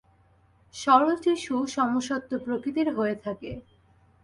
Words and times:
সরল 0.73 1.11
টিস্যু 1.23 1.55
সমসত্ত্ব 1.67 2.31
প্রকৃতির 2.45 2.87
হয়ে 2.97 3.15
থাকে। 3.25 3.51